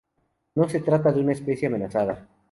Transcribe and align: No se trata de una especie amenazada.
No 0.55 0.67
se 0.67 0.79
trata 0.79 1.11
de 1.11 1.19
una 1.21 1.33
especie 1.33 1.67
amenazada. 1.67 2.27